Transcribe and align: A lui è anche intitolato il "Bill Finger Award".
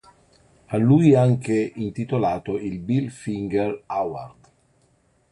A 0.67 0.77
lui 0.77 1.11
è 1.11 1.15
anche 1.15 1.73
intitolato 1.75 2.57
il 2.57 2.79
"Bill 2.79 3.09
Finger 3.09 3.83
Award". 3.85 4.49